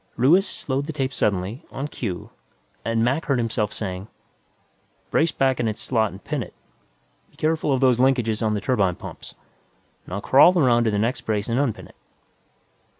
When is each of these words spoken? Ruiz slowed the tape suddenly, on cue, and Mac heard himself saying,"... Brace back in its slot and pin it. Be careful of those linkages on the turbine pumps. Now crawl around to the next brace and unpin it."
Ruiz 0.17 0.47
slowed 0.47 0.87
the 0.87 0.93
tape 0.93 1.13
suddenly, 1.13 1.63
on 1.69 1.87
cue, 1.87 2.31
and 2.83 3.03
Mac 3.03 3.25
heard 3.25 3.37
himself 3.37 3.71
saying,"... 3.71 4.07
Brace 5.11 5.31
back 5.31 5.59
in 5.59 5.67
its 5.67 5.79
slot 5.79 6.09
and 6.09 6.23
pin 6.23 6.41
it. 6.41 6.55
Be 7.29 7.35
careful 7.35 7.71
of 7.71 7.81
those 7.81 7.99
linkages 7.99 8.41
on 8.43 8.55
the 8.55 8.61
turbine 8.61 8.95
pumps. 8.95 9.35
Now 10.07 10.19
crawl 10.19 10.57
around 10.57 10.85
to 10.85 10.89
the 10.89 10.97
next 10.97 11.21
brace 11.21 11.49
and 11.49 11.59
unpin 11.59 11.85
it." 11.89 11.95